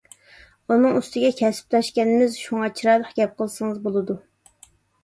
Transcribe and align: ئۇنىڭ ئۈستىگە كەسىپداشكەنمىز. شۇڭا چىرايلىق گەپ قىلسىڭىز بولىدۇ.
ئۇنىڭ 0.71 0.95
ئۈستىگە 0.99 1.29
كەسىپداشكەنمىز. 1.41 2.39
شۇڭا 2.47 2.73
چىرايلىق 2.81 3.17
گەپ 3.21 3.39
قىلسىڭىز 3.43 3.87
بولىدۇ. 3.87 4.23